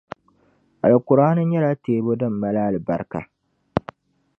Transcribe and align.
Alkur’aani 0.87 1.43
nyɛla 1.47 1.71
teebu 1.83 2.11
din 2.19 2.33
mali 2.41 2.59
alibaraka. 2.67 3.19